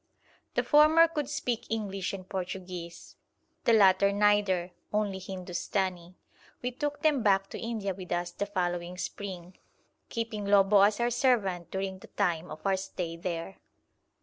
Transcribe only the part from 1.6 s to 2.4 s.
English and